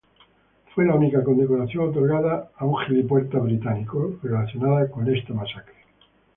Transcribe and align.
Fue 0.73 0.83
la 0.83 0.95
única 0.95 1.23
condecoración 1.23 1.89
otorgada 1.89 2.49
a 2.57 2.65
un 2.65 2.75
militar 2.89 3.39
británico 3.41 4.15
relacionado 4.23 4.89
con 4.89 5.07
este 5.07 5.31
suceso. 5.31 5.61